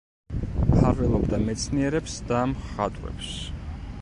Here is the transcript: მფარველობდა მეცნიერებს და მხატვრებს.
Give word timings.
მფარველობდა 0.69 1.39
მეცნიერებს 1.49 2.17
და 2.33 2.43
მხატვრებს. 2.55 3.33